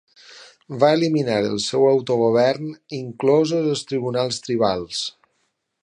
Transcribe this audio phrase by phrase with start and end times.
[0.83, 5.05] Va eliminar el seu autogovern, inclosos els tribunals tribals.